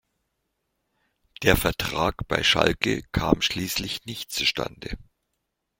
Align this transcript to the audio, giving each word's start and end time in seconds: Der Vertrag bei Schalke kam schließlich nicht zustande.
Der 1.43 1.55
Vertrag 1.55 2.27
bei 2.27 2.41
Schalke 2.41 3.03
kam 3.11 3.39
schließlich 3.43 4.03
nicht 4.05 4.31
zustande. 4.31 4.97